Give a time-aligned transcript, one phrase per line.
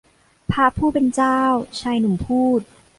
[0.51, 1.41] พระผู้เป็นเจ้า
[1.79, 2.61] ชายหนุ่มพูด